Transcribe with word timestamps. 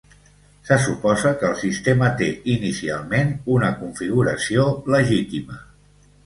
Se 0.67 0.77
suposa 0.85 1.33
que 1.41 1.45
el 1.49 1.59
sistema 1.63 2.09
té 2.21 2.29
inicialment 2.55 3.29
una 3.57 3.71
configuració 3.83 4.65
legítima. 4.97 5.61